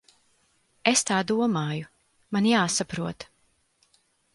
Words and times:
Es 0.93 1.03
tā 1.11 1.19
domāju. 1.33 1.93
Man 2.37 2.51
jāsaprot. 2.55 3.33